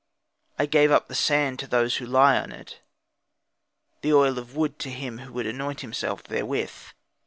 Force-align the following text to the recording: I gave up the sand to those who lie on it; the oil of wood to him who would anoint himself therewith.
I 0.57 0.65
gave 0.65 0.89
up 0.89 1.09
the 1.09 1.13
sand 1.13 1.59
to 1.59 1.67
those 1.67 1.97
who 1.97 2.07
lie 2.07 2.35
on 2.39 2.51
it; 2.51 2.81
the 4.01 4.11
oil 4.13 4.39
of 4.39 4.55
wood 4.55 4.79
to 4.79 4.89
him 4.89 5.19
who 5.19 5.33
would 5.33 5.45
anoint 5.45 5.81
himself 5.81 6.23
therewith. 6.23 6.71